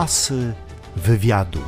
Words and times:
Asy 0.00 0.52
wywiadu. 0.96 1.58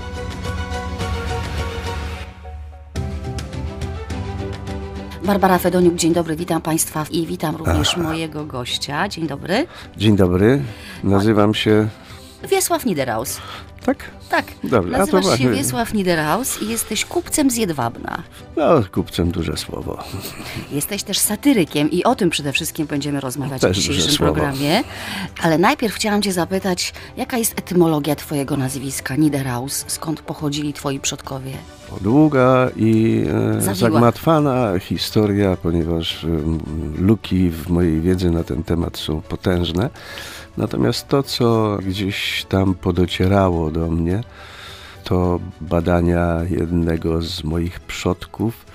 Barbara 5.25 5.58
Fedoniuk, 5.58 5.94
dzień 5.94 6.12
dobry, 6.12 6.37
witam 6.37 6.62
Państwa 6.62 7.05
i 7.10 7.26
witam 7.26 7.57
również 7.57 7.96
mojego 7.96 8.45
gościa. 8.45 9.09
Dzień 9.09 9.27
dobry. 9.27 9.66
Dzień 9.96 10.16
dobry, 10.16 10.62
nazywam 11.05 11.55
się. 11.55 11.89
Wiesław 12.50 12.87
Niederhaus. 12.87 13.41
Tak? 13.87 13.96
Tak, 14.33 14.45
Dobrze, 14.64 14.96
a 14.96 15.07
to 15.07 15.12
nazywasz 15.17 15.39
się 15.39 15.51
Wiesław 15.51 15.95
Niederhaus 15.95 16.62
i 16.62 16.69
jesteś 16.69 17.05
kupcem 17.05 17.51
z 17.51 17.57
Jedwabna. 17.57 18.23
No, 18.57 18.83
kupcem 18.93 19.30
duże 19.30 19.57
słowo. 19.57 20.05
Jesteś 20.71 21.03
też 21.03 21.19
satyrykiem 21.19 21.91
i 21.91 22.05
o 22.05 22.15
tym 22.15 22.30
przede 22.30 22.53
wszystkim 22.53 22.87
będziemy 22.87 23.21
rozmawiać 23.21 23.61
Też 23.61 23.79
w 23.79 23.80
dzisiejszym 23.80 24.16
programie. 24.16 24.84
Ale 25.43 25.59
najpierw 25.59 25.95
chciałam 25.95 26.23
Cię 26.23 26.33
zapytać, 26.33 26.93
jaka 27.16 27.39
jest 27.39 27.59
etymologia 27.59 28.16
Twojego 28.16 28.56
nazwiska 28.56 29.16
Niederhaus? 29.16 29.84
Skąd 29.87 30.20
pochodzili 30.20 30.73
Twoi 30.73 31.01
przodkowie? 31.01 31.53
Długa 32.01 32.70
i 32.77 33.25
e, 33.59 33.75
zagmatwana 33.75 34.78
historia, 34.78 35.56
ponieważ 35.62 36.25
em, 36.25 36.59
luki 36.98 37.51
w 37.51 37.69
mojej 37.69 38.01
wiedzy 38.01 38.30
na 38.30 38.45
ten 38.45 38.62
temat 38.62 38.98
są 38.98 39.20
potężne. 39.20 39.91
Natomiast 40.56 41.09
to, 41.09 41.23
co 41.23 41.78
gdzieś 41.87 42.47
tam 42.48 42.75
podocierało 42.75 43.70
do 43.70 43.91
mnie, 43.91 44.22
to 45.05 45.41
badania 45.61 46.41
jednego 46.51 47.23
z 47.23 47.45
moich 47.45 47.81
przodków 47.81 48.67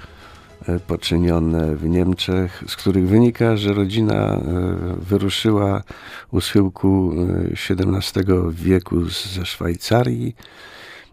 e, 0.67 0.79
poczynione 0.79 1.75
w 1.75 1.83
Niemczech, 1.83 2.63
z 2.67 2.75
których 2.75 3.07
wynika, 3.07 3.57
że 3.57 3.73
rodzina 3.73 4.13
e, 4.13 4.41
wyruszyła 4.97 5.83
u 6.31 6.41
schyłku 6.41 7.13
e, 7.49 7.73
XVII 7.73 8.23
wieku 8.51 9.09
z- 9.09 9.25
ze 9.25 9.45
Szwajcarii 9.45 10.35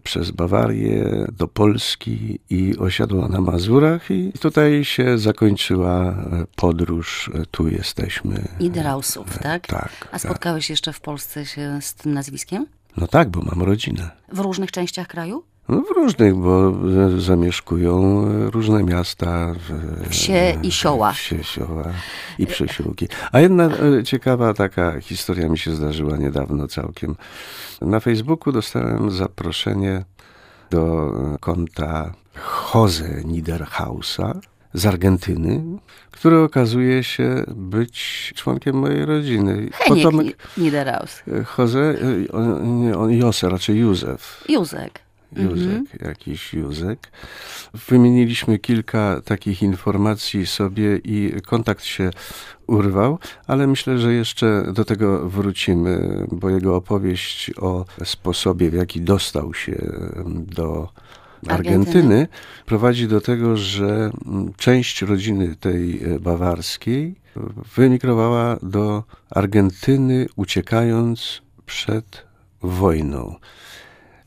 przez 0.03 0.31
Bawarię 0.31 1.27
do 1.39 1.49
Polski 1.49 2.39
i 2.51 2.77
osiadła 2.79 3.29
na 3.29 3.41
Mazurach 3.41 4.11
i 4.11 4.33
tutaj 4.41 4.85
się 4.85 5.19
zakończyła 5.19 6.03
e, 6.11 6.15
podróż. 6.57 7.31
E, 7.35 7.47
Tu 7.51 7.69
jesteśmy. 7.69 8.45
Niederhausów, 8.61 9.39
tak? 9.39 9.67
Tak. 9.67 9.91
A 10.07 10.11
tak. 10.11 10.21
spotkałeś 10.21 10.71
jeszcze 10.71 10.93
w 10.93 11.01
Polsce 11.01 11.47
się 11.47 11.79
z 11.81 11.95
tym 11.95 12.15
nazwiskiem? 12.15 12.67
No 12.97 13.07
tak, 13.07 13.29
bo 13.29 13.41
mam 13.43 13.63
rodzinę. 13.63 14.11
W 14.33 14.39
różnych 14.39 14.71
częściach 14.73 15.07
kraju? 15.09 15.43
No 15.69 15.81
w 15.81 15.91
różnych, 15.97 16.35
bo 16.35 16.69
e, 17.17 17.21
zamieszkują 17.21 18.25
e, 18.27 18.51
różne 18.51 18.83
miasta. 18.83 19.55
w- 19.55 20.09
Wsie 20.11 20.57
i 20.63 20.73
sioła. 20.73 21.13
Wsie, 21.13 21.45
sioła 21.45 21.85
i 22.39 22.47
przesiłki. 22.47 23.09
A 23.33 23.41
jedna 23.41 23.65
e, 23.99 24.03
ciekawa 24.05 24.55
taka 24.55 25.01
historia 25.01 25.49
mi 25.49 25.59
się 25.59 25.71
zdarzyła 25.77 26.17
niedawno 26.17 26.69
całkiem. 26.69 27.17
Na 27.83 28.01
Facebooku 28.01 28.53
dostałem 28.53 29.11
zaproszenie 29.11 30.05
do 30.71 31.13
e, 31.35 31.39
konta 31.41 32.13
Jose 32.75 33.23
Niederhausa 33.25 34.35
z 34.75 34.87
Argentyny, 34.87 35.63
który 36.11 36.39
okazuje 36.39 37.05
się 37.05 37.45
być 37.57 38.33
członkiem 38.37 38.77
mojej 38.77 39.05
rodziny. 39.07 39.69
Heniek 39.73 40.13
Ni- 40.13 40.35
Niederhaus. 40.65 41.23
e, 41.29 41.45
Jose, 41.59 41.79
e, 42.29 42.33
on, 42.33 42.95
on 42.95 43.13
Jose, 43.13 43.49
raczej 43.49 43.77
Józef. 43.79 44.45
Józek. 44.49 45.01
Józek, 45.37 46.03
jakiś 46.03 46.55
Józek. 46.55 47.11
Wymieniliśmy 47.89 48.59
kilka 48.59 49.21
takich 49.25 49.63
informacji 49.63 50.47
sobie 50.47 50.97
i 50.97 51.33
kontakt 51.47 51.85
się 51.85 52.11
urwał, 52.67 53.19
ale 53.47 53.67
myślę, 53.67 53.99
że 53.99 54.13
jeszcze 54.15 54.65
do 54.73 54.85
tego 54.85 55.29
wrócimy, 55.29 56.27
bo 56.33 56.51
jego 56.51 56.77
opowieść 56.77 57.51
o 57.61 57.85
sposobie, 58.05 58.71
w 58.71 58.75
jaki 58.75 59.01
dostał 59.01 59.55
się 59.55 59.77
do 60.27 60.89
Argentyny. 61.49 62.29
Prowadzi 62.67 63.09
do 63.09 63.21
tego, 63.21 63.57
że 63.57 64.11
mm, 64.27 64.53
część 64.57 65.03
rodziny 65.03 65.57
tej 65.57 66.05
e, 66.05 66.21
bawarskiej 66.21 67.15
wyemigrowała 67.77 68.57
do 68.63 69.05
Argentyny, 69.31 70.27
uciekając 70.37 71.43
przed 71.67 72.27
wojną. 72.63 73.35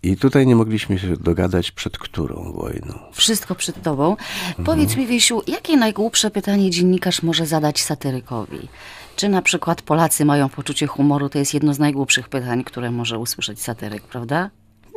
I 0.04 0.18
tutaj 0.18 0.48
nie 0.48 0.56
mogliśmy 0.56 1.00
się 1.00 1.18
dogadać, 1.18 1.72
przed 1.72 1.98
którą 1.98 2.54
wojną. 2.54 3.00
Wszystko 3.14 3.56
przed 3.56 3.82
tobą. 3.82 4.12
Mhm. 4.12 4.66
Powiedz 4.66 4.98
mi, 4.98 5.08
Wiesiu, 5.08 5.42
jakie 5.48 5.78
najgłupsze 5.78 6.32
pytanie 6.32 6.70
dziennikarz 6.70 7.24
może 7.24 7.46
zadać 7.46 7.82
satyrykowi? 7.82 8.68
Czy 9.16 9.30
na 9.30 9.42
przykład 9.42 9.82
Polacy 9.82 10.26
mają 10.26 10.50
poczucie 10.50 10.88
humoru? 10.88 11.30
To 11.30 11.40
jest 11.40 11.54
jedno 11.54 11.74
z 11.74 11.80
najgłupszych 11.80 12.30
pytań, 12.30 12.64
które 12.64 12.92
może 12.92 13.20
usłyszeć 13.20 13.62
satyryk, 13.62 14.04
prawda? 14.04 14.50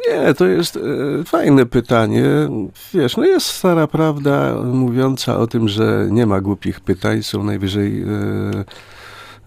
Nie, 0.09 0.35
to 0.35 0.47
jest 0.47 0.77
e, 0.77 0.81
fajne 1.25 1.67
pytanie. 1.67 2.25
Wiesz, 2.95 3.17
no 3.17 3.25
jest 3.25 3.47
stara 3.47 3.87
prawda 3.87 4.55
mówiąca 4.65 5.37
o 5.39 5.47
tym, 5.47 5.69
że 5.69 6.09
nie 6.11 6.27
ma 6.27 6.41
głupich 6.41 6.81
pytań, 6.81 7.23
są 7.23 7.45
najwyżej 7.45 8.03
e, 8.03 8.07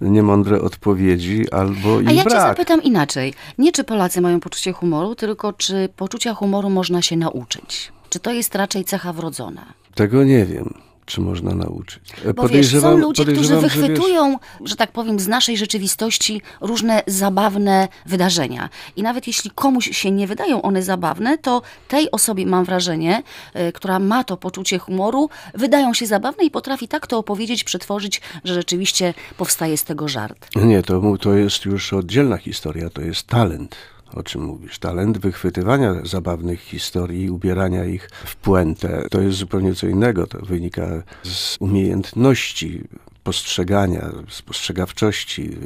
niemądre 0.02 0.62
odpowiedzi 0.62 1.46
albo 1.52 2.02
ich 2.02 2.08
A 2.10 2.12
ja 2.12 2.24
cię 2.24 2.30
brak. 2.30 2.42
zapytam 2.58 2.84
inaczej. 2.84 3.34
Nie 3.58 3.72
czy 3.72 3.84
Polacy 3.84 4.22
mają 4.22 4.40
poczucie 4.40 4.72
humoru, 4.72 5.16
tylko 5.16 5.54
czy 5.54 5.90
poczucia 5.96 6.34
humoru 6.34 6.70
można 6.70 7.02
się 7.02 7.18
nauczyć? 7.18 7.92
Czy 8.10 8.20
to 8.20 8.32
jest 8.32 8.56
raczej 8.56 8.86
cecha 8.86 9.14
wrodzona? 9.14 9.66
Tego 9.96 10.24
nie 10.24 10.46
wiem, 10.46 10.74
czy 11.06 11.22
można 11.22 11.56
nauczyć. 11.56 12.04
E, 12.26 12.34
Bo 12.34 12.48
wiesz, 12.48 12.72
są 12.82 12.98
ludzie, 12.98 13.24
którzy 13.24 13.36
podejrzewam, 13.36 13.62
że 13.62 13.68
wiesz- 13.78 13.88
wychwytują, 13.88 14.38
że 14.66 14.76
tak 14.76 14.92
powiem, 14.92 15.20
z 15.20 15.28
naszej 15.28 15.58
rzeczywistości 15.58 16.42
różne 16.62 17.04
zabawne 17.08 17.88
wydarzenia. 18.06 18.70
I 18.96 19.04
nawet 19.04 19.28
jeśli 19.28 19.52
komuś 19.52 19.98
się 19.98 20.12
nie 20.12 20.28
wydają 20.28 20.62
one 20.62 20.84
zabawne, 20.84 21.38
to 21.38 21.62
tej 21.88 22.12
osobie, 22.12 22.46
mam 22.46 22.66
wrażenie, 22.66 23.24
y, 23.56 23.72
która 23.72 24.00
ma 24.00 24.24
to 24.24 24.38
poczucie 24.38 24.80
humoru, 24.80 25.30
wydają 25.54 25.94
się 25.94 26.06
zabawne 26.06 26.44
i 26.44 26.52
potrafi 26.52 26.88
tak 26.88 27.08
to 27.08 27.18
opowiedzieć, 27.18 27.64
przetworzyć, 27.64 28.22
że 28.44 28.54
rzeczywiście 28.54 29.14
powstaje 29.38 29.78
z 29.78 29.84
tego 29.84 30.08
żart. 30.08 30.48
Nie, 30.56 30.84
to, 30.84 31.18
to 31.22 31.34
jest 31.34 31.66
już 31.66 31.94
oddzielna 31.94 32.38
historia, 32.38 32.90
to 32.90 33.02
jest 33.02 33.28
talent. 33.28 33.76
O 34.16 34.24
czym 34.24 34.42
mówisz? 34.44 34.80
Talent 34.80 35.18
wychwytywania 35.18 35.94
zabawnych 36.04 36.62
historii, 36.62 37.30
ubierania 37.30 37.86
ich 37.86 38.10
w 38.26 38.36
puentę. 38.36 39.08
To 39.12 39.22
jest 39.22 39.38
zupełnie 39.38 39.76
co 39.76 39.88
innego. 39.88 40.28
To 40.28 40.46
wynika 40.46 41.04
z 41.24 41.58
umiejętności 41.60 42.84
postrzegania, 43.24 44.10
spostrzegawczości, 44.30 45.58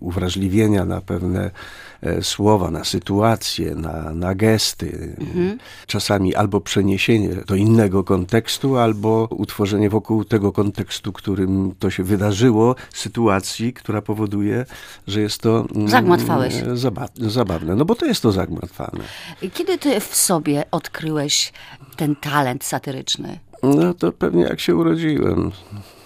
uwrażliwienia 0.00 0.84
na 0.84 1.00
pewne 1.00 1.50
e, 2.00 2.22
słowa, 2.22 2.70
na 2.70 2.84
sytuacje, 2.84 3.74
na, 3.74 4.14
na 4.14 4.34
gesty. 4.34 5.16
Czasami 5.86 6.34
albo 6.34 6.60
przeniesienie 6.60 7.28
do 7.46 7.54
innego 7.54 8.04
kontekstu, 8.04 8.76
albo 8.76 9.28
utworzenie 9.30 9.90
wokół 9.90 10.24
tego 10.24 10.52
kontekstu, 10.52 11.12
którym 11.12 11.74
to 11.78 11.90
się 11.90 12.04
wydarzyło, 12.04 12.74
sytuacji, 12.94 13.72
która 13.72 14.02
powoduje, 14.02 14.66
że 15.06 15.20
jest 15.20 15.40
to 15.40 15.66
mm, 15.74 15.88
Zagmatwałeś. 15.88 16.54
Zaba 16.74 17.08
zabawne. 17.16 17.74
No 17.74 17.84
bo 17.84 17.94
to 17.94 18.06
jest 18.06 18.22
to 18.22 18.32
zagmatwane. 18.32 19.04
Kiedy 19.54 19.78
ty 19.78 20.00
w 20.00 20.14
sobie 20.14 20.64
odkryłeś 20.70 21.52
ten 21.96 22.16
talent 22.16 22.64
satyryczny? 22.64 23.38
No 23.62 23.94
to 23.94 24.12
pewnie 24.12 24.42
jak 24.42 24.60
się 24.60 24.76
urodziłem. 24.76 25.52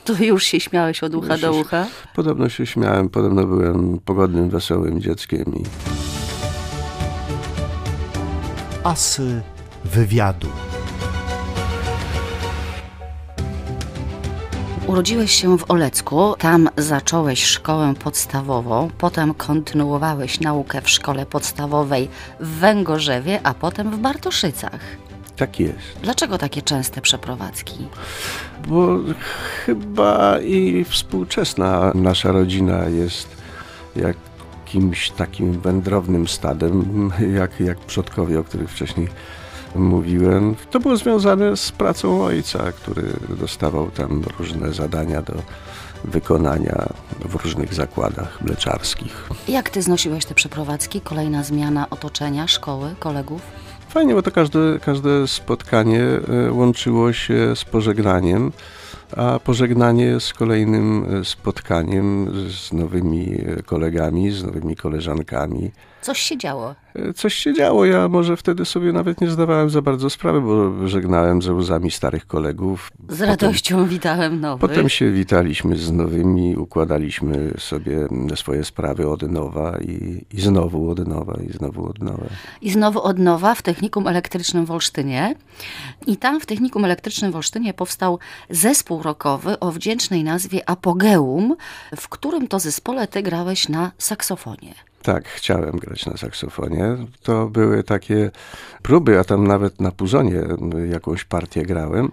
To 0.07 0.13
już 0.25 0.45
się 0.45 0.61
śmiałeś 0.61 1.03
od 1.03 1.15
ucha 1.15 1.39
do 1.39 1.53
Się- 1.53 1.61
ucha? 1.61 1.87
Podobno 2.15 2.49
się 2.49 2.67
śmiałem, 2.67 3.09
podobno 3.09 3.47
byłem 3.47 3.99
pogodnym, 4.05 4.51
wesołym 4.51 5.01
dzieckiem 5.01 5.45
i 5.57 5.63
Asy 8.85 9.43
wywiadu. 9.85 10.49
Urodziłeś 14.87 15.33
się 15.33 15.59
w 15.59 15.71
Olecku, 15.71 16.35
tam 16.39 16.69
zacząłeś 16.77 17.45
szkołę 17.45 17.95
podstawową, 18.05 18.91
potem 18.99 19.35
kontynuowałeś 19.35 20.41
naukę 20.41 20.83
w 20.83 20.91
szkole 20.91 21.27
podstawowej 21.27 22.09
w 22.41 22.49
Węgorzewie, 22.49 23.41
a 23.43 23.55
potem 23.55 23.91
w 23.91 23.99
Bartoszycach. 23.99 24.81
Tak 25.37 25.61
jest. 25.61 25.79
Dlaczego 26.03 26.39
takie 26.39 26.63
częste 26.63 27.01
przeprowadzki? 27.01 27.89
Bo 28.69 28.99
chyba 29.67 30.41
i 30.41 30.85
współczesna 30.85 31.93
nasza 31.95 32.33
rodzina 32.33 32.85
jest 32.85 33.37
jakimś 33.97 35.11
takim 35.11 35.61
wędrownym 35.61 36.29
stadem, 36.29 37.11
jak, 37.35 37.61
jak 37.61 37.79
przodkowie, 37.79 38.39
o 38.41 38.45
których 38.45 38.71
wcześniej 38.71 39.09
mówiłem. 39.75 40.55
To 40.71 40.81
było 40.81 40.97
związane 40.97 41.57
z 41.57 41.73
pracą 41.73 42.25
ojca, 42.25 42.73
który 42.73 43.03
dostawał 43.29 43.91
tam 43.91 44.23
różne 44.39 44.73
zadania 44.73 45.23
do 45.23 45.35
wykonania 46.05 46.87
w 47.21 47.35
różnych 47.35 47.75
zakładach 47.75 48.43
mleczarskich. 48.43 49.29
Jak 49.49 49.71
ty 49.71 49.83
znosiłeś 49.83 50.25
te 50.25 50.35
przeprowadzki? 50.35 51.01
Kolejna 51.01 51.43
zmiana 51.43 51.91
otoczenia, 51.91 52.49
szkoły, 52.49 52.95
kolegów? 52.99 53.43
Fajnie, 53.97 54.15
bo 54.15 54.23
to 54.23 54.31
każde, 54.31 54.79
każde 54.85 55.29
spotkanie 55.29 56.03
e, 56.03 56.53
łączyło 56.53 57.13
się 57.13 57.57
z 57.57 57.65
pożegnaniem, 57.65 58.53
a 59.17 59.39
pożegnanie 59.39 60.21
z 60.21 60.33
kolejnym 60.33 61.07
e, 61.21 61.25
spotkaniem 61.25 62.33
z 62.51 62.73
nowymi 62.73 63.41
e, 63.59 63.63
kolegami, 63.63 64.31
z 64.31 64.45
nowymi 64.45 64.77
koleżankami. 64.77 65.71
Coś 66.03 66.21
się 66.21 66.39
działo. 66.39 66.75
Coś 67.15 67.35
się 67.35 67.55
działo. 67.55 67.85
Ja 67.85 68.09
może 68.09 68.37
wtedy 68.37 68.65
sobie 68.65 68.93
nawet 68.93 69.21
nie 69.21 69.31
zdawałem 69.31 69.71
za 69.71 69.83
bardzo 69.83 70.11
sprawy, 70.11 70.41
bo 70.41 70.89
żegnałem 70.89 71.43
ze 71.43 71.55
łzami 71.55 71.91
starych 71.91 72.27
kolegów. 72.27 72.91
Z 73.09 73.21
radością 73.21 73.87
witałem 73.87 74.41
nowych. 74.41 74.71
Potem 74.71 74.89
się 74.89 75.13
witaliśmy 75.13 75.77
z 75.77 75.93
nowymi, 75.93 76.57
układaliśmy 76.57 77.55
sobie 77.59 78.09
swoje 78.35 78.65
sprawy 78.65 79.09
od 79.09 79.23
nowa 79.23 79.79
i, 79.79 80.25
i 80.33 80.41
znowu 80.41 80.91
od 80.91 81.09
nowa, 81.09 81.39
i 81.49 81.53
znowu 81.53 81.89
od 81.89 82.03
nowa. 82.03 82.27
I 82.61 82.71
znowu 82.71 83.03
od 83.03 83.19
nowa 83.19 83.55
w 83.55 83.63
Technikum 83.63 84.07
Elektrycznym 84.07 84.67
w 84.67 84.71
Olsztynie. 84.71 85.35
I 86.07 86.17
tam 86.17 86.41
w 86.41 86.47
Technikum 86.47 86.85
Elektrycznym 86.85 87.33
w 87.33 87.37
Olsztynie 87.37 87.75
powstał 87.75 88.19
zespół 88.51 89.03
rockowy 89.03 89.61
o 89.61 89.73
wdzięcznej 89.73 90.25
nazwie 90.25 90.69
Apogeum, 90.69 91.57
w 91.97 92.09
którym 92.09 92.49
to 92.49 92.59
zespole 92.59 93.09
ty 93.09 93.23
grałeś 93.23 93.69
na 93.69 93.93
saksofonie. 93.99 94.75
Tak, 95.07 95.29
chciałem 95.29 95.71
grać 95.71 96.07
na 96.07 96.17
saksofonie. 96.17 96.97
To 97.23 97.47
były 97.47 97.83
takie 97.85 98.31
próby, 98.83 99.19
a 99.19 99.25
tam 99.25 99.47
nawet 99.47 99.81
na 99.81 99.93
puzonie 99.93 100.43
jakąś 100.91 101.25
partię 101.25 101.63
grałem. 101.63 102.13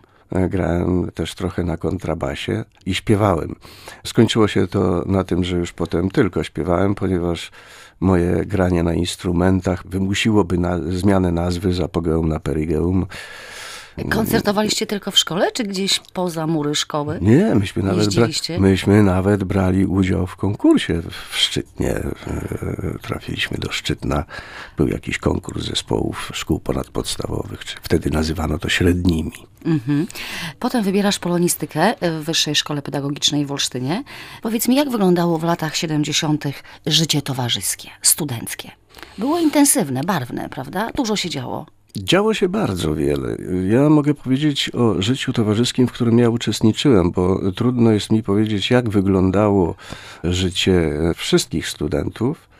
Grałem 0.49 1.11
też 1.11 1.35
trochę 1.35 1.63
na 1.63 1.77
kontrabasie 1.77 2.65
i 2.85 2.95
śpiewałem. 2.95 3.55
Skończyło 4.03 4.47
się 4.47 4.67
to 4.67 5.03
na 5.05 5.23
tym, 5.23 5.43
że 5.43 5.57
już 5.57 5.73
potem 5.73 6.11
tylko 6.11 6.43
śpiewałem, 6.43 6.95
ponieważ 6.95 7.51
moje 7.99 8.45
granie 8.45 8.83
na 8.83 8.93
instrumentach 8.93 9.87
wymusiłoby 9.87 10.57
na, 10.57 10.79
zmianę 10.79 11.31
nazwy 11.31 11.73
z 11.73 11.79
apogeum 11.79 12.29
na 12.29 12.39
perigeum. 12.39 13.05
Koncertowaliście 14.09 14.87
tylko 14.87 15.11
w 15.11 15.17
szkole, 15.17 15.51
czy 15.51 15.63
gdzieś 15.63 15.99
poza 16.13 16.47
mury 16.47 16.75
szkoły? 16.75 17.17
Nie, 17.21 17.55
myśmy 17.55 17.83
nawet, 17.83 18.15
bra 18.15 18.27
myśmy 18.59 19.03
nawet 19.03 19.43
brali 19.43 19.85
udział 19.85 20.27
w 20.27 20.35
konkursie 20.35 21.01
w 21.31 21.37
Szczytnie. 21.37 21.89
E, 21.91 22.97
Trafiliśmy 23.01 23.57
do 23.57 23.71
Szczytna. 23.71 24.23
Był 24.77 24.87
jakiś 24.87 25.17
konkurs 25.17 25.65
zespołów 25.65 26.31
szkół 26.33 26.59
ponadpodstawowych, 26.59 27.65
czy 27.65 27.75
wtedy 27.81 28.09
nazywano 28.09 28.59
to 28.59 28.69
średnimi. 28.69 29.31
Mhm. 29.65 30.07
Potem 30.59 30.83
wybierasz 30.83 31.19
polonistykę 31.19 31.93
w 32.01 32.23
Wyższej 32.23 32.55
Szkole 32.55 32.81
Pedagogicznej 32.81 33.45
w 33.45 33.51
Olsztynie. 33.51 34.03
Powiedz 34.41 34.67
mi, 34.67 34.75
jak 34.75 34.89
wyglądało 34.89 35.37
w 35.37 35.43
latach 35.43 35.75
70. 35.75 36.43
życie 36.85 37.21
towarzyskie, 37.21 37.89
studenckie? 38.01 38.71
Było 39.17 39.39
intensywne, 39.39 40.03
barwne, 40.03 40.49
prawda? 40.49 40.89
Dużo 40.95 41.15
się 41.15 41.29
działo. 41.29 41.65
Działo 41.97 42.33
się 42.33 42.49
bardzo 42.49 42.95
wiele. 42.95 43.37
Ja 43.69 43.89
mogę 43.89 44.13
powiedzieć 44.13 44.71
o 44.73 45.01
życiu 45.01 45.33
towarzyskim, 45.33 45.87
w 45.87 45.91
którym 45.91 46.19
ja 46.19 46.29
uczestniczyłem, 46.29 47.11
bo 47.11 47.51
trudno 47.51 47.91
jest 47.91 48.11
mi 48.11 48.23
powiedzieć, 48.23 48.69
jak 48.69 48.89
wyglądało 48.89 49.75
życie 50.23 50.91
wszystkich 51.15 51.67
studentów. 51.67 52.53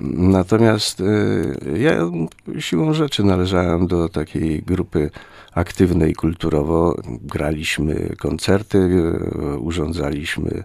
Natomiast 0.00 1.00
e, 1.00 1.78
ja 1.78 2.10
siłą 2.58 2.94
rzeczy 2.94 3.24
należałem 3.24 3.86
do 3.86 4.08
takiej 4.08 4.62
grupy 4.62 5.10
aktywnej 5.52 6.14
kulturowo. 6.14 6.96
Graliśmy 7.22 8.16
koncerty, 8.18 8.78
e, 8.78 9.58
urządzaliśmy 9.58 10.64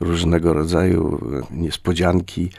różnego 0.00 0.52
rodzaju 0.52 1.20
niespodzianki 1.50 2.50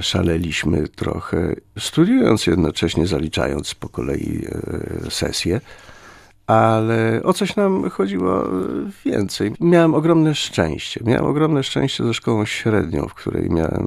szaleliśmy 0.00 0.88
trochę, 0.88 1.54
studiując 1.78 2.46
jednocześnie, 2.46 3.06
zaliczając 3.06 3.74
po 3.74 3.88
kolei 3.88 4.46
e, 5.06 5.10
sesje. 5.10 5.60
Ale 6.46 7.20
o 7.24 7.32
coś 7.32 7.56
nam 7.56 7.90
chodziło 7.90 8.44
więcej. 9.04 9.52
Miałem 9.60 9.94
ogromne 9.94 10.34
szczęście. 10.34 11.00
Miałem 11.04 11.26
ogromne 11.26 11.62
szczęście 11.62 12.04
ze 12.04 12.14
szkołą 12.14 12.44
średnią, 12.44 13.08
w 13.08 13.14
której 13.14 13.50
miałem 13.50 13.86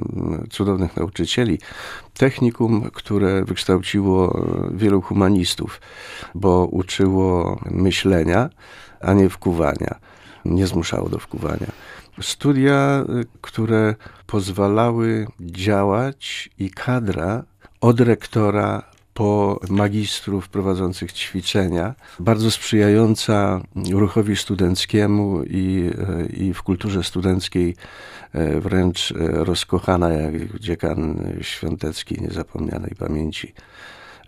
cudownych 0.49 0.97
nauczycieli. 0.97 1.59
Technikum, 2.13 2.89
które 2.93 3.45
wykształciło 3.45 4.45
wielu 4.73 5.01
humanistów, 5.01 5.81
bo 6.35 6.65
uczyło 6.65 7.59
myślenia, 7.71 8.49
a 9.01 9.13
nie 9.13 9.29
wkuwania. 9.29 9.95
Nie 10.45 10.67
zmuszało 10.67 11.09
do 11.09 11.19
wkuwania 11.19 11.71
studia, 12.21 13.06
które 13.42 13.95
pozwalały 14.27 15.27
działać 15.39 16.50
i 16.60 16.69
kadra 16.69 17.44
od 17.81 18.00
rektora 18.00 18.83
po 19.13 19.60
magistrów 19.69 20.50
prowadzących 20.50 21.12
ćwiczenia, 21.13 21.95
bardzo 22.19 22.51
sprzyjająca 22.51 23.62
ruchowi 23.92 24.36
studenckiemu 24.36 25.44
i, 25.44 25.92
i 26.38 26.54
w 26.54 26.63
kulturze 26.63 27.04
studenckiej 27.04 27.75
wręcz 28.60 29.13
rozkochana, 29.18 30.10
jak 30.10 30.60
dziekan 30.60 31.33
świątecki 31.42 32.21
niezapomnianej 32.21 32.95
pamięci. 33.00 33.54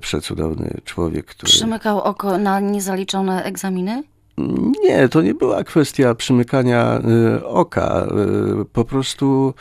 Przecudowny 0.02 0.78
człowiek, 0.86 1.26
który... 1.26 1.52
Przymykał 1.52 2.02
oko 2.02 2.38
na 2.38 2.60
niezaliczone 2.60 3.44
egzaminy? 3.44 4.04
Nie, 4.84 5.10
to 5.10 5.22
nie 5.22 5.34
była 5.34 5.64
kwestia 5.64 6.16
przymykania 6.16 7.02
y, 7.38 7.46
oka. 7.46 8.08
Y, 8.62 8.66
po 8.66 8.86
prostu 8.86 9.54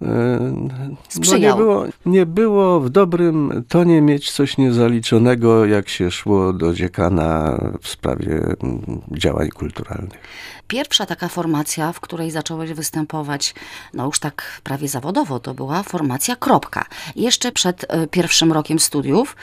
no 0.00 1.38
nie, 1.38 1.54
było, 1.54 1.84
nie 2.06 2.26
było 2.26 2.80
w 2.80 2.90
dobrym 2.90 3.64
tonie 3.68 4.00
mieć 4.00 4.32
coś 4.32 4.58
niezaliczonego, 4.58 5.66
jak 5.66 5.88
się 5.88 6.10
szło 6.10 6.52
do 6.52 6.74
dziekana 6.74 7.60
w 7.82 7.88
sprawie 7.88 8.34
mm, 8.62 9.00
działań 9.10 9.48
kulturalnych. 9.48 10.20
Pierwsza 10.68 11.06
taka 11.06 11.28
formacja, 11.28 11.92
w 11.92 12.00
której 12.00 12.30
zacząłeś 12.30 12.72
występować, 12.72 13.54
no 13.94 14.06
już 14.06 14.18
tak 14.18 14.60
prawie 14.64 14.88
zawodowo, 14.88 15.40
to 15.40 15.54
była 15.54 15.82
formacja 15.82 16.36
Kropka. 16.36 16.84
Jeszcze 17.16 17.52
przed 17.52 17.86
e, 17.88 18.06
pierwszym 18.06 18.52
rokiem 18.52 18.78
studiów 18.78 19.36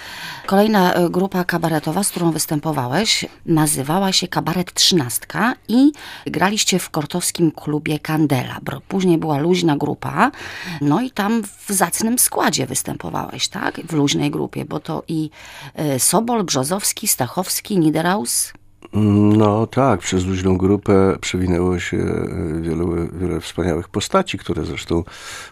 kolejna 0.46 0.94
e, 0.94 1.10
grupa 1.10 1.44
kabaretowa, 1.44 2.04
z 2.04 2.10
którą 2.10 2.32
występowałeś, 2.32 3.26
nazywała 3.46 4.12
się 4.12 4.28
Kabaret 4.28 4.74
Trzynastka 4.74 5.54
i 5.68 5.92
graliście 6.26 6.80
w 6.80 6.90
kortowskim 6.90 7.52
klubie 7.52 8.00
Kandelabr. 8.00 8.80
Później 8.88 9.18
była 9.18 9.38
luźna 9.38 9.78
grupa, 9.78 10.32
no 10.82 11.02
i 11.02 11.12
tam 11.12 11.44
w 11.44 11.72
zacnym 11.72 12.20
składzie 12.20 12.66
występowałeś, 12.66 13.48
tak? 13.48 13.82
W 13.88 13.94
luźnej 13.94 14.32
grupie, 14.32 14.66
bo 14.66 14.80
to 14.80 15.04
i 15.08 15.30
e, 15.76 16.00
Sobol, 16.00 16.44
Brzozowski, 16.44 17.08
Stachowski, 17.08 17.80
Niederhaus, 17.80 18.54
no 18.94 19.68
tak, 19.68 20.00
przez 20.00 20.26
luźną 20.26 20.58
grupę 20.58 21.16
przewinęło 21.22 21.80
się 21.80 21.98
wielu, 22.62 23.10
wiele 23.14 23.40
wspaniałych 23.40 23.90
postaci, 23.90 24.38
które 24.38 24.66
zresztą 24.66 25.04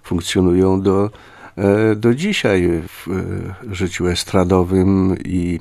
funkcjonują 0.03 0.81
do, 0.81 1.09
e, 1.57 1.95
do 1.95 2.15
dzisiaj 2.15 2.81
w 2.87 3.07
e, 3.07 3.75
życiu 3.75 4.07
estradowym 4.07 5.15
i, 5.25 5.59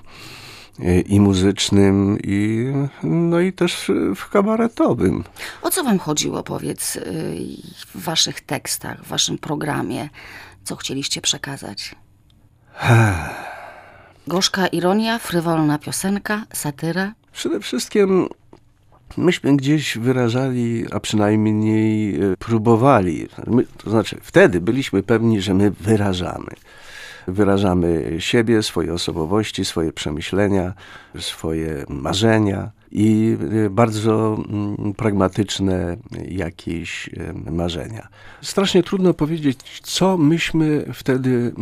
i 1.07 1.21
muzycznym, 1.21 2.19
i, 2.25 2.67
no 3.03 3.41
i 3.41 3.53
też 3.53 3.91
w 4.17 4.29
kabaretowym. 4.29 5.25
O 5.63 5.71
co 5.71 5.85
wam 5.85 5.99
chodziło, 5.99 6.43
powiedz, 6.43 6.97
y, 6.97 7.03
w 7.95 8.05
waszych 8.05 8.41
tekstach, 8.41 9.05
w 9.05 9.09
waszym 9.09 9.39
programie? 9.39 10.09
Co 10.65 10.77
chcieliście 10.77 11.21
przekazać? 11.21 11.95
Gorzka 14.27 14.67
ironia, 14.67 15.19
frywolna 15.19 15.79
piosenka, 15.79 16.45
satyra? 16.53 17.15
Przede 17.33 17.61
wszystkim 17.61 18.29
myśmy 19.17 19.57
gdzieś 19.57 19.99
wyrażali, 19.99 20.85
a 20.93 21.01
przynajmniej 21.01 22.15
e, 22.21 22.37
próbowali. 22.39 23.29
My, 23.47 23.65
to 23.85 23.91
znaczy, 23.91 24.17
wtedy 24.23 24.61
byliśmy 24.61 25.03
pewni, 25.03 25.41
że 25.41 25.55
my 25.55 25.71
wyrażamy. 25.71 26.51
Wyrażamy 27.29 28.17
siebie, 28.19 28.63
swoje 28.63 28.95
osobowości, 28.95 29.65
swoje 29.65 29.93
przemyślenia, 29.93 30.75
swoje 31.19 31.85
marzenia 31.89 32.71
i 32.93 33.37
e, 33.67 33.71
bardzo 33.71 34.45
mm, 34.49 34.95
pragmatyczne 34.95 35.97
jakieś 36.29 37.09
e, 37.09 37.51
marzenia. 37.51 38.09
Strasznie 38.43 38.83
trudno 38.83 39.15
powiedzieć, 39.15 39.81
co 39.83 40.17
myśmy 40.17 40.85
wtedy 40.95 41.53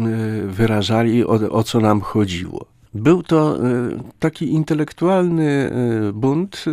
wyrażali, 0.46 1.24
o, 1.24 1.50
o 1.50 1.62
co 1.62 1.80
nam 1.80 2.00
chodziło. 2.00 2.66
Był 2.94 3.22
to 3.22 3.58
taki 4.18 4.52
intelektualny 4.52 5.70
bunt 6.14 6.64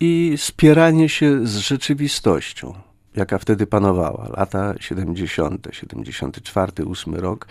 i 0.00 0.34
spieranie 0.36 1.08
się 1.08 1.46
z 1.46 1.56
rzeczywistością, 1.56 2.74
jaka 3.16 3.38
wtedy 3.38 3.66
panowała. 3.66 4.28
Lata 4.36 4.74
70., 4.80 5.68
74, 5.72 6.72
8 6.90 7.14
rok. 7.14 7.46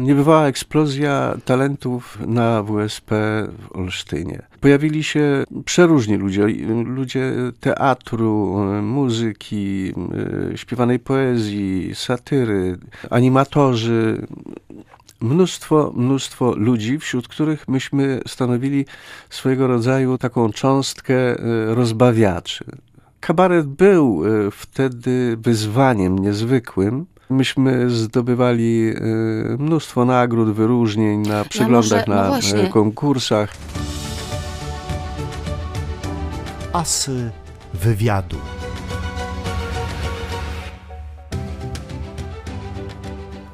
Niebywała 0.00 0.46
eksplozja 0.46 1.36
talentów 1.44 2.18
na 2.26 2.62
WSP 2.62 3.10
w 3.58 3.76
Olsztynie. 3.76 4.42
Pojawili 4.60 5.04
się 5.04 5.44
przeróżni 5.64 6.16
ludzie, 6.16 6.46
ludzie 6.84 7.32
teatru, 7.60 8.56
muzyki, 8.82 9.92
śpiewanej 10.56 10.98
poezji, 10.98 11.94
satyry, 11.94 12.78
animatorzy, 13.10 14.26
mnóstwo, 15.20 15.92
mnóstwo 15.96 16.54
ludzi, 16.56 16.98
wśród 16.98 17.28
których 17.28 17.68
myśmy 17.68 18.20
stanowili 18.26 18.86
swojego 19.30 19.66
rodzaju 19.66 20.18
taką 20.18 20.52
cząstkę 20.52 21.14
e, 21.14 21.36
rozbawiaczy. 21.74 22.64
Kabaret 23.20 23.66
był 23.66 24.22
e, 24.26 24.50
wtedy 24.50 25.36
wyzwaniem 25.40 26.18
niezwykłym, 26.18 27.06
Myśmy 27.30 27.90
zdobywali 27.90 28.88
e, 28.88 29.02
mnóstwo 29.58 30.04
nagród, 30.04 30.50
wyróżnień 30.50 31.20
na 31.20 31.44
przeglądach, 31.44 32.06
no 32.06 32.14
na 32.14 32.38
e, 32.38 32.68
konkursach. 32.68 33.52
Asy 36.72 37.30
wywiadu. 37.74 38.36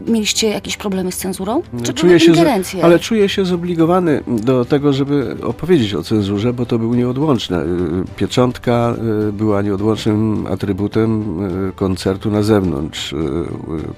Mieliście 0.06 0.49
jakieś 0.49 0.76
problemy 0.76 1.12
z 1.12 1.16
cenzurą? 1.16 1.62
Czy 1.82 1.94
Czuję 1.94 2.20
się, 2.20 2.30
ingerencje? 2.30 2.84
ale 2.84 2.99
czuję 2.99 3.28
się 3.28 3.44
zobligowany 3.44 4.23
do 4.26 4.64
tego, 4.64 4.92
żeby 4.92 5.37
opowiedzieć 5.42 5.94
o 5.94 6.02
cenzurze, 6.02 6.52
bo 6.52 6.66
to 6.66 6.78
było 6.78 6.94
nieodłączne. 6.94 7.62
Y, 7.62 7.66
Pieczątka 8.16 8.94
y, 9.28 9.32
była 9.32 9.62
nieodłącznym 9.62 10.46
atrybutem 10.46 11.40
y, 11.68 11.73
koncertu 11.73 12.30
na 12.30 12.42
zewnątrz 12.42 13.14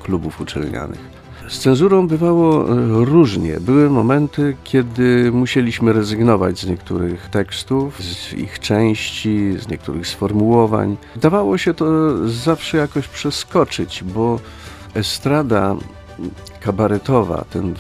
klubów 0.03 0.41
uczelnianych. 0.41 1.17
Z 1.49 1.59
cenzurą 1.59 2.09
bywało 2.09 2.65
różnie. 3.05 3.61
Były 3.61 3.91
momenty, 3.91 4.57
kiedy 4.65 5.33
musieliśmy 5.33 5.93
rezygnować 5.93 6.61
z 6.61 6.67
niektórych 6.67 7.29
tekstów, 7.31 8.03
z 8.03 8.33
ich 8.33 8.59
części, 8.61 9.53
z 9.59 9.69
niektórych 9.69 10.07
sformułowań. 10.07 10.97
Dawało 11.17 11.59
się 11.59 11.75
to 11.75 11.87
zawsze 12.29 12.77
jakoś 12.77 13.09
przeskoczyć, 13.09 14.05
bo 14.05 14.41
estrada 14.95 15.77
kabaretowa, 16.61 17.45
ten 17.51 17.75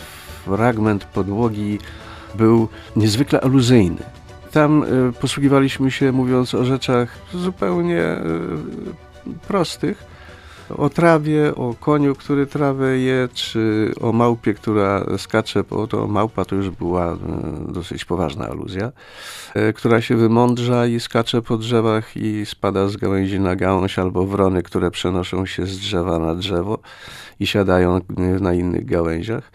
fragment 0.45 1.05
podłogi 1.05 1.78
był 2.35 2.69
niezwykle 2.97 3.40
aluzyjny. 3.40 4.02
Tam 4.52 4.83
y, 4.83 5.12
posługiwaliśmy 5.12 5.90
się, 5.90 6.12
mówiąc 6.12 6.55
o 6.55 6.64
rzeczach 6.64 7.19
zupełnie 7.35 8.02
y, 8.02 9.47
prostych, 9.49 10.15
o 10.70 10.90
trawie, 10.90 11.54
o 11.54 11.75
koniu, 11.80 12.14
który 12.14 12.46
trawę 12.46 12.99
je, 12.99 13.28
czy 13.35 13.92
o 14.00 14.12
małpie, 14.12 14.54
która 14.54 15.06
skacze, 15.18 15.64
bo 15.70 15.87
to 15.87 16.06
małpa 16.06 16.44
to 16.44 16.56
już 16.56 16.70
była 16.70 17.14
y, 17.14 17.18
dosyć 17.73 18.04
poważna 18.04 18.46
aluzja, 18.49 18.92
y, 19.56 19.73
która 19.73 20.00
się 20.00 20.16
wymądrza 20.16 20.87
i 20.87 21.00
skacze 21.00 21.42
po 21.42 21.56
drzewach 21.56 22.16
i 22.16 22.46
spada 22.46 22.88
z 22.88 22.96
gałęzi 22.96 23.40
na 23.40 23.56
gałąź, 23.56 23.99
albo 23.99 24.26
wrony, 24.26 24.62
które 24.62 24.90
przenoszą 24.90 25.46
się 25.46 25.66
z 25.66 25.78
drzewa 25.78 26.18
na 26.18 26.35
drzewo 26.35 26.78
i 27.40 27.46
siadają 27.46 27.96
y, 27.96 28.02
na 28.40 28.54
innych 28.54 28.87
gałęziach. 28.87 29.50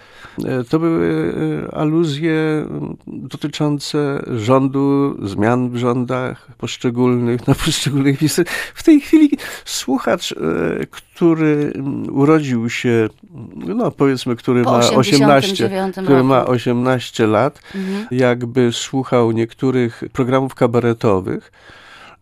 E, 0.46 0.63
To 0.63 0.80
były 0.80 1.34
e, 1.68 1.75
aluzje 1.75 2.65
dotyczące 3.08 4.24
rządu, 4.38 5.18
zmian 5.27 5.70
w 5.70 5.77
rządach 5.77 6.48
poszczególnych, 6.58 7.48
na 7.48 7.56
poszczególnych 7.56 8.22
miejscach. 8.22 8.48
W 8.75 8.84
tej 8.84 9.01
chwili 9.01 9.38
słuchacz, 9.65 10.32
e, 10.32 10.86
który 11.15 11.72
m, 11.75 12.05
urodził 12.15 12.70
się, 12.70 13.10
no 13.55 13.91
powiedzmy, 13.91 14.36
który 14.36 14.63
Po 14.63 14.72
ma 14.72 14.77
18, 14.77 15.00
89 15.00 15.96
który 16.03 16.24
ma 16.24 16.39
roku. 16.39 16.51
18 16.51 17.27
lat, 17.27 17.62
Mhm. 17.75 18.05
jakby 18.12 18.72
słuchał 18.72 19.31
niektórych 19.31 20.03
programów 20.13 20.55
kabaretowych, 20.55 21.51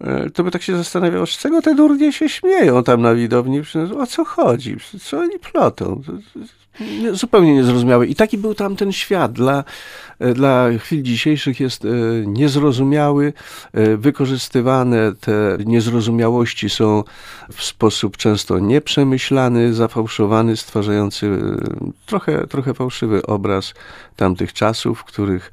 e, 0.01 0.29
to 0.29 0.43
by 0.43 0.51
tak 0.51 0.61
się 0.61 0.77
zastanawiał, 0.77 1.25
z 1.25 1.37
czego 1.37 1.61
te 1.61 1.75
durnie 1.75 2.13
się 2.13 2.29
śmieją 2.29 2.83
tam 2.83 3.01
na 3.01 3.15
widowni, 3.15 3.61
o 3.99 4.07
co 4.07 4.25
chodzi, 4.25 4.75
co 5.01 5.19
oni 5.19 5.39
plotą. 5.39 6.01
Zupełnie 7.11 7.53
niezrozumiałe. 7.53 8.07
I 8.07 8.15
taki 8.15 8.37
był 8.37 8.55
tam 8.55 8.75
ten 8.75 8.91
świat. 8.91 9.31
Dla, 9.31 9.63
e, 10.19 10.33
dla 10.33 10.67
chwil 10.79 11.03
dzisiejszych 11.03 11.59
jest 11.59 11.85
e, 11.85 11.87
niezrozumiały, 12.25 13.33
e, 13.73 13.97
wykorzystywane 13.97 15.11
te 15.19 15.57
niezrozumiałości 15.65 16.69
są 16.69 17.03
w 17.51 17.63
sposób 17.63 18.17
często 18.17 18.59
nieprzemyślany, 18.59 19.73
zafałszowany, 19.73 20.57
stwarzający 20.57 21.29
trochę, 22.05 22.47
trochę 22.47 22.73
fałszywy 22.73 23.25
obraz 23.25 23.73
tamtych 24.15 24.53
czasów, 24.53 24.99
w 24.99 25.03
których 25.03 25.51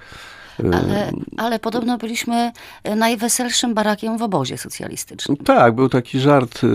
Ale, 0.64 1.12
ale 1.36 1.58
podobno 1.58 1.98
byliśmy 1.98 2.52
e, 2.84 2.96
najweselszym 2.96 3.74
barakiem 3.74 4.18
w 4.18 4.22
obozie 4.22 4.58
socjalistycznym. 4.58 5.36
Tak, 5.36 5.74
był 5.74 5.88
taki 5.88 6.20
żart 6.20 6.60
e, 6.64 6.68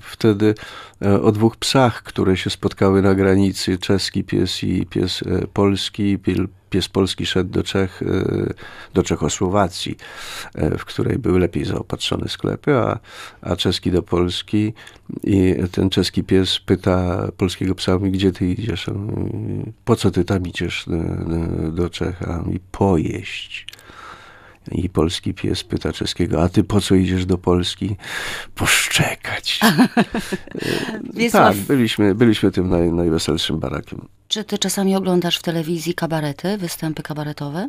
wtedy 0.00 0.54
e, 1.02 1.22
o 1.22 1.32
dwóch 1.32 1.56
psach, 1.56 2.02
które 2.02 2.36
się 2.36 2.50
spotkały 2.50 3.02
na 3.02 3.14
granicy, 3.14 3.78
czeski 3.78 4.24
pies 4.24 4.64
i 4.64 4.86
pies 4.86 5.24
polski. 5.52 6.18
Pies 6.70 6.88
polski 6.88 7.26
szedł 7.26 7.50
do 7.50 7.62
Czech, 7.62 8.02
e, 8.02 8.54
do 8.94 9.02
Czechosłowacji, 9.02 9.96
e, 10.54 10.78
w 10.78 10.84
której 10.84 11.18
były 11.18 11.38
lepiej 11.38 11.64
zaopatrzone 11.64 12.28
sklepy, 12.28 12.74
a, 12.74 12.98
a 13.40 13.56
czeski 13.56 13.90
do 13.90 14.02
Polski 14.02 14.72
i 15.24 15.54
ten 15.72 15.90
czeski 15.90 16.24
pies 16.24 16.58
pyta 16.58 17.28
polskiego 17.36 17.74
psa, 17.74 17.98
gdzie 17.98 18.32
ty 18.32 18.46
idziesz? 18.46 18.86
Po 19.84 19.96
co 19.96 20.10
ty 20.10 20.24
tam 20.24 20.46
idziesz 20.46 20.88
e, 20.88 21.70
do 21.70 21.90
Czech? 21.90 22.22
A 22.22 22.38
mówi, 22.42 22.60
pojeść. 22.72 23.66
I 24.72 24.88
polski 24.88 25.34
pies 25.34 25.64
pyta 25.64 25.92
czeskiego, 25.92 26.42
a 26.42 26.48
ty 26.48 26.64
po 26.64 26.80
co 26.80 26.94
idziesz 26.94 27.26
do 27.26 27.38
Polski? 27.38 27.96
Poszczekać. 28.54 29.60
Wiesław, 31.14 31.56
tak, 31.56 31.66
byliśmy, 31.66 32.14
byliśmy 32.14 32.50
tym 32.50 32.68
naj, 32.68 32.92
najweselszym 32.92 33.58
barakiem. 33.58 34.08
czy 34.28 34.44
ty 34.44 34.58
czasami 34.58 34.96
oglądasz 34.96 35.38
w 35.38 35.42
telewizji 35.42 35.94
kabarety, 35.94 36.58
występy 36.58 37.02
kabaretowe? 37.02 37.68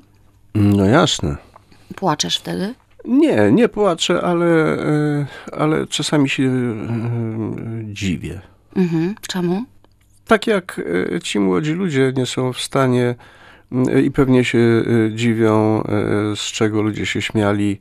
No 0.56 0.86
jasne. 0.86 1.36
Płaczesz 1.96 2.38
wtedy? 2.38 2.76
Nie, 3.06 3.52
nie 3.52 3.70
płaczę, 3.70 4.22
ale, 4.22 4.46
e, 4.46 5.26
ale 5.52 5.88
czasami 5.88 6.30
się 6.30 6.44
e, 6.44 7.94
dziwię. 7.94 8.42
Mhm. 8.76 9.16
Czemu? 9.28 9.64
Tak 10.28 10.48
jak 10.48 10.82
e, 11.16 11.22
ci 11.22 11.40
młodzi 11.40 11.72
ludzie 11.72 12.14
nie 12.16 12.26
są 12.26 12.54
w 12.54 12.62
stanie 12.62 13.16
i 14.04 14.12
pewnie 14.12 14.46
się 14.46 14.60
e, 14.60 15.16
dziwią, 15.16 15.84
e, 15.84 15.84
z 16.36 16.40
czego 16.40 16.82
ludzie 16.82 17.06
się 17.06 17.22
śmiali 17.22 17.80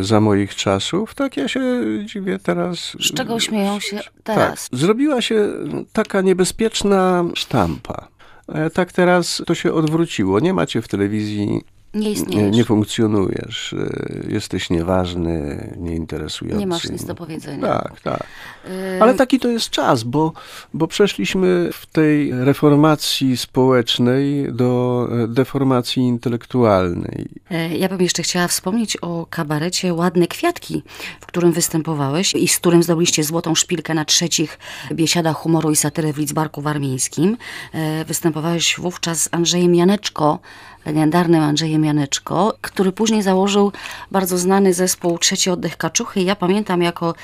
za 0.00 0.20
moich 0.20 0.54
czasów, 0.54 1.14
tak 1.14 1.36
ja 1.36 1.48
się 1.48 1.60
dziwię 2.04 2.38
teraz. 2.38 2.78
Z 2.78 3.14
czego 3.14 3.40
śmieją 3.40 3.80
się 3.80 4.00
teraz? 4.24 4.68
Tak. 4.70 4.78
Zrobiła 4.80 5.22
się 5.22 5.48
taka 5.92 6.20
niebezpieczna 6.20 7.24
sztampa. 7.34 8.08
E, 8.48 8.70
Tak 8.70 8.92
teraz 8.92 9.42
to 9.46 9.54
się 9.54 9.72
odwróciło. 9.72 10.40
Nie 10.40 10.54
macie 10.54 10.82
w 10.82 10.88
telewizji, 10.88 11.60
Nie 11.94 12.00
nie, 12.00 12.10
istniejesz. 12.12 12.56
nie 12.56 12.64
funkcjonujesz, 12.64 13.72
e, 13.72 14.32
jesteś 14.32 14.70
nieważny, 14.70 15.74
nieinteresujący. 15.78 16.60
Nie 16.60 16.66
masz 16.66 16.90
nic 16.90 17.04
do 17.04 17.14
powiedzenia. 17.14 17.66
Tak, 17.68 18.00
tak. 18.00 18.22
Y, 18.68 19.02
Ale 19.02 19.14
taki 19.14 19.40
to 19.40 19.48
jest 19.48 19.70
czas, 19.70 20.02
bo, 20.02 20.32
bo 20.74 20.86
przeszliśmy 20.86 21.70
w 21.72 21.86
tej 21.86 22.32
reformacji 22.32 23.36
społecznej 23.36 24.52
do 24.52 25.08
e, 25.24 25.28
deformacji 25.28 26.02
intelektualnej. 26.02 27.28
E, 27.50 27.76
Ja 27.76 27.88
bym 27.88 28.00
jeszcze 28.02 28.22
chciała 28.22 28.48
wspomnieć 28.48 28.96
o 28.96 29.26
kabarecie 29.30 29.94
Ładne 29.94 30.26
Kwiatki, 30.26 30.82
w 31.20 31.26
którym 31.26 31.52
występowałeś 31.52 32.34
i 32.34 32.48
z 32.48 32.56
którym 32.58 32.82
zdobyliście 32.82 33.24
złotą 33.24 33.54
szpilkę 33.54 33.94
na 33.94 34.04
trzecich 34.04 34.58
biesiadach 34.92 35.36
humoru 35.36 35.70
i 35.70 35.76
satyry 35.76 36.12
w 36.12 36.18
Lidzbarku 36.18 36.62
Warmińskim. 36.62 37.36
E, 37.74 38.04
Występowałeś 38.04 38.76
wówczas 38.78 39.22
z 39.22 39.28
Andrzejem 39.32 39.74
Janeczko, 39.74 40.38
legendarnym 40.86 41.42
Andrzejem 41.42 41.84
Janeczko, 41.84 42.58
który 42.60 42.92
później 42.92 43.22
założył 43.22 43.72
bardzo 44.10 44.38
znany 44.38 44.74
zespół 44.74 45.18
Trzeci 45.18 45.50
Oddech 45.50 45.76
Kaczuchy. 45.76 46.22
Ja 46.22 46.36
pamiętam 46.36 46.82
jako 46.82 47.14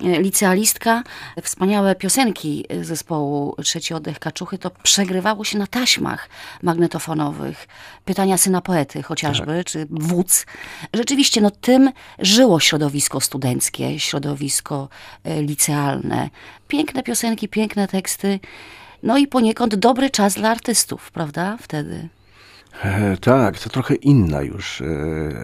e, 0.00 0.22
licealistka 0.22 1.02
wspaniałe 1.42 1.94
piosenki 1.94 2.64
zespołu 2.80 3.54
Trzeci 3.62 3.94
Oddech 3.94 4.18
Kaczuchy, 4.18 4.58
to 4.58 4.70
przegrywało 4.82 5.44
się 5.44 5.58
na 5.58 5.66
taśmach 5.66 6.28
magnetofonowych. 6.62 7.68
Pytania 8.04 8.38
syna 8.38 8.60
poety 8.60 9.02
chociażby, 9.02 9.64
czy 9.64 9.86
wódz. 9.90 10.46
Rzeczywiście, 10.94 11.40
no 11.40 11.50
tym 11.50 11.90
żyło 12.18 12.60
środowisko 12.60 13.20
studenckie, 13.20 14.00
środowisko 14.00 14.88
e, 15.24 15.42
licealne. 15.42 16.30
Piękne 16.68 17.02
piosenki, 17.02 17.48
piękne 17.48 17.88
teksty, 17.88 18.40
no 19.02 19.18
i 19.18 19.26
poniekąd 19.26 19.74
dobry 19.74 20.10
czas 20.10 20.34
dla 20.34 20.50
artystów, 20.50 21.10
prawda, 21.10 21.56
wtedy. 21.60 22.08
E, 22.80 23.16
Tak, 23.16 23.58
to 23.58 23.70
trochę 23.70 23.94
inna 23.94 24.42
już 24.42 24.80
e, 24.80 24.84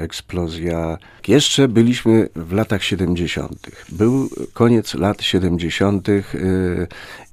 eksplozja. 0.00 0.98
Jeszcze 1.28 1.68
byliśmy 1.68 2.28
w 2.36 2.52
latach 2.52 2.84
70. 2.84 3.70
Był 3.88 4.30
koniec 4.52 4.94
lat 4.94 5.22
70. 5.22 6.08
e, 6.08 6.22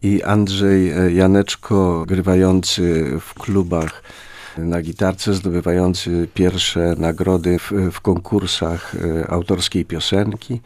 i 0.04 0.24
Andrzej 0.24 1.16
Janeczko, 1.16 2.06
grywający 2.08 3.12
w 3.22 3.34
klubach 3.34 4.04
na 4.58 4.82
gitarce, 4.82 5.34
zdobywający 5.34 6.28
pierwsze 6.34 6.96
nagrody 6.98 7.60
w, 7.60 7.72
w 7.92 8.02
konkursach 8.02 8.96
autorskiej 9.30 9.86
piosenki. 9.86 10.62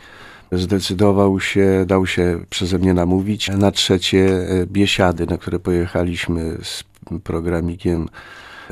Zdecydował 0.52 1.40
się, 1.40 1.86
dał 1.88 2.08
się 2.08 2.40
przeze 2.50 2.78
mnie 2.78 2.94
namówić 2.94 3.48
na 3.48 3.72
trzecie 3.72 4.48
biesiady, 4.66 5.26
na 5.26 5.38
które 5.38 5.60
pojechaliśmy 5.60 6.58
z 6.64 6.84
programikiem 7.24 8.10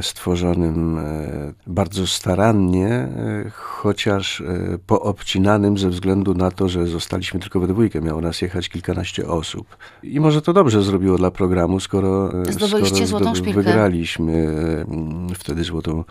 stworzonym 0.02 0.98
e, 0.98 1.54
bardzo 1.68 2.08
starannie, 2.08 2.88
e, 2.90 3.50
chociaż 3.54 4.42
e, 4.42 4.78
poobcinanym 4.88 5.78
ze 5.78 5.90
względu 5.90 6.34
na 6.34 6.52
to, 6.52 6.70
że 6.70 6.88
zostaliśmy 6.88 7.40
tylko 7.40 7.60
we 7.60 7.68
dwójkę. 7.68 8.02
Miało 8.02 8.22
nas 8.22 8.42
jechać 8.42 8.70
kilkanaście 8.70 9.28
osób. 9.28 9.78
I 10.04 10.20
może 10.20 10.42
to 10.42 10.54
dobrze 10.54 10.84
zrobiło 10.84 11.18
dla 11.18 11.32
programu, 11.32 11.80
skoro, 11.80 12.32
skoro 12.52 12.86
złotą 13.06 13.36
szpilkę. 13.36 13.54
wygraliśmy 13.54 14.34
e, 15.32 15.36
wtedy 15.36 15.64
złotą 15.64 16.04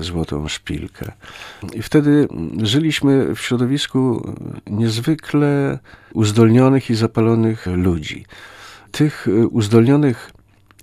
złotą 0.00 0.48
szpilkę. 0.48 1.12
I 1.72 1.82
wtedy 1.82 2.28
żyliśmy 2.62 3.34
w 3.34 3.40
środowisku 3.40 4.32
niezwykle 4.66 5.78
uzdolnionych 6.14 6.90
i 6.90 6.94
zapalonych 6.94 7.66
ludzi. 7.66 8.24
Tych 8.90 9.28
uzdolnionych 9.50 10.30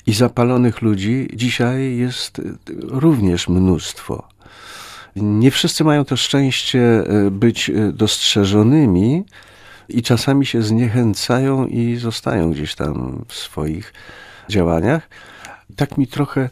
i 0.09 0.13
zapalonych 0.13 0.81
ludzi 0.81 1.27
dzisiaj 1.33 1.97
jest 1.97 2.39
e, 2.39 2.43
również 2.77 3.47
mnóstwo. 3.47 4.27
Nie 5.15 5.51
wszyscy 5.51 5.83
mają 5.83 6.05
to 6.05 6.17
szczęście 6.17 6.81
e, 6.81 7.31
być 7.31 7.69
e, 7.69 7.91
dostrzeżonymi 7.91 9.23
i 9.89 10.01
czasami 10.01 10.45
się 10.45 10.61
zniechęcają 10.61 11.65
i 11.65 11.95
zostają 11.95 12.51
gdzieś 12.51 12.75
tam 12.75 13.25
w 13.27 13.33
swoich 13.33 13.93
działaniach. 14.49 15.09
Tak 15.75 15.97
mi 15.97 16.07
trochę 16.07 16.49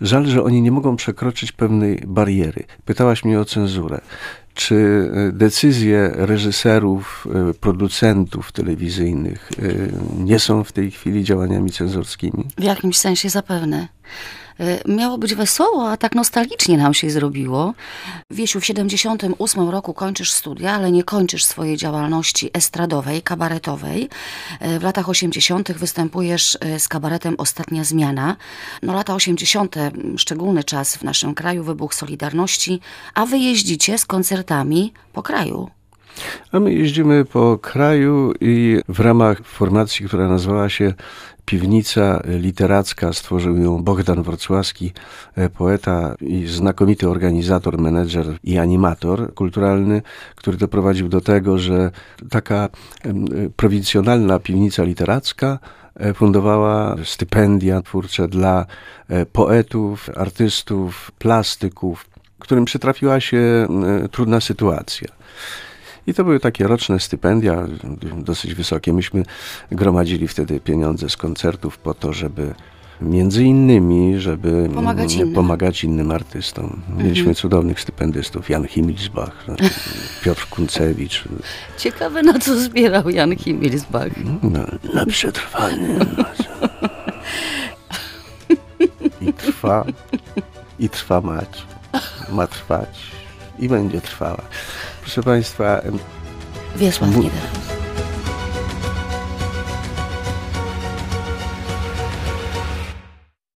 żal, 0.00 0.26
że 0.26 0.42
oni 0.42 0.62
nie 0.62 0.72
mogą 0.72 0.96
przekroczyć 0.96 1.52
pewnej 1.52 2.02
bariery. 2.06 2.64
Pytałaś 2.84 3.24
mnie 3.24 3.40
o 3.40 3.44
cenzurę. 3.44 4.00
Czy 4.54 5.10
e, 5.14 5.32
decyzje 5.32 6.10
reżyserów, 6.14 7.28
e, 7.50 7.54
producentów 7.54 8.52
telewizyjnych 8.52 9.50
e, 9.52 10.22
nie 10.24 10.38
są 10.38 10.64
w 10.64 10.72
tej 10.72 10.90
chwili 10.90 11.24
działaniami 11.24 11.70
cenzorskimi? 11.70 12.44
W 12.58 12.62
jakimś 12.62 12.96
sensie 12.96 13.28
zapewne. 13.28 13.88
Y, 14.60 14.80
Miało 14.88 15.18
być 15.18 15.34
wesoło, 15.34 15.90
a 15.90 15.96
tak 15.96 16.14
nostalgicznie 16.14 16.78
nam 16.78 16.94
się 16.94 17.10
zrobiło. 17.10 17.74
Wiesiu, 18.30 18.60
w 18.60 18.64
78 18.66 19.68
roku 19.70 19.94
kończysz 19.94 20.32
studia, 20.32 20.72
ale 20.72 20.92
nie 20.92 21.04
kończysz 21.04 21.44
swojej 21.44 21.76
działalności 21.76 22.50
estradowej, 22.52 23.22
kabaretowej. 23.22 24.08
Y, 24.62 24.78
W 24.78 24.82
latach 24.82 25.08
80 25.08 25.72
występujesz 25.72 26.58
y, 26.76 26.80
z 26.80 26.88
kabaretem 26.88 27.34
Ostatnia 27.38 27.84
Zmiana. 27.84 28.36
No 28.82 28.92
lata 28.92 29.14
80 29.14 29.76
mm, 29.76 30.18
szczególny 30.18 30.64
czas 30.64 30.96
w 30.96 31.02
naszym 31.02 31.34
kraju, 31.34 31.64
wybuch 31.64 31.94
Solidarności, 31.94 32.80
a 33.14 33.26
wy 33.26 33.38
jeździcie 33.38 33.98
z 33.98 34.06
koncertami 34.06 34.92
po 35.12 35.22
kraju. 35.22 35.70
A 36.52 36.60
my 36.60 36.72
jeździmy 36.72 37.24
po 37.24 37.58
kraju 37.58 38.32
i 38.40 38.80
w 38.88 39.00
ramach 39.00 39.38
formacji, 39.46 40.06
która 40.06 40.28
nazywała 40.28 40.68
się 40.68 40.94
Piwnica 41.44 42.22
Literacka, 42.26 43.12
stworzył 43.12 43.56
ją 43.56 43.82
Bogdan 43.82 44.22
Wrocławski, 44.22 44.92
e, 45.34 45.50
poeta 45.50 46.14
i 46.20 46.46
znakomity 46.46 47.08
organizator, 47.08 47.78
menedżer 47.78 48.26
i 48.44 48.58
animator 48.58 49.34
kulturalny, 49.34 50.02
który 50.34 50.56
doprowadził 50.56 51.08
do 51.08 51.20
tego, 51.20 51.58
że 51.58 51.90
taka 52.30 52.54
e, 52.64 52.68
prowincjonalna 53.56 54.38
piwnica 54.38 54.82
literacka 54.82 55.58
e, 55.96 56.14
fundowała 56.14 56.96
stypendia 57.04 57.82
twórcze 57.82 58.28
dla 58.28 58.66
poetów, 59.32 60.10
artystów, 60.16 61.10
plastyków, 61.18 62.06
którym 62.38 62.64
przytrafiła 62.64 63.20
się 63.20 63.66
trudna 64.10 64.40
sytuacja. 64.40 65.08
I 66.06 66.14
to 66.14 66.24
były 66.24 66.40
takie 66.40 66.66
roczne 66.66 67.00
stypendia, 67.00 67.66
dosyć 68.16 68.54
wysokie. 68.54 68.92
Myśmy 68.92 69.22
gromadzili 69.72 70.28
wtedy 70.28 70.60
pieniądze 70.60 71.08
z 71.10 71.16
koncertów 71.16 71.78
po 71.78 71.94
to, 71.94 72.12
żeby 72.12 72.54
między 73.00 73.44
innymi, 73.44 74.20
żeby 74.20 74.68
Pomagać 74.74 75.14
innym. 75.14 75.32
pomagać 75.32 75.84
innym 75.84 76.10
artystom. 76.10 76.82
Mieliśmy 76.98 77.34
cudownych 77.34 77.80
stypendystów. 77.80 78.50
Jan 78.50 78.66
Himmelsbach, 78.66 79.42
znaczy 79.44 79.70
Piotr 80.24 80.46
Kuncewicz. 80.48 81.24
Ciekawe, 81.78 82.22
na 82.22 82.38
co 82.38 82.60
zbierał 82.60 83.10
Jan 83.10 83.36
Himmelsbach. 83.36 84.08
No, 84.42 84.60
na 84.94 85.06
przetrwanie. 85.06 85.88
I 89.20 89.32
trwa, 89.32 89.84
i 90.78 90.88
trwa 90.88 91.20
mać. 91.20 91.62
Ma 92.32 92.46
trwać 92.46 93.00
i 93.58 93.68
będzie 93.68 94.00
trwała. 94.00 94.42
Proszę 95.04 95.22
Państwa, 95.22 95.80
Wiesław 96.76 97.10
Mu- 97.10 97.22
Nieder. 97.22 97.40